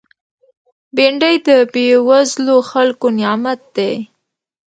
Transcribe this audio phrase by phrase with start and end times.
[0.95, 3.93] بېنډۍ د بېوزلو خلکو نعمت دی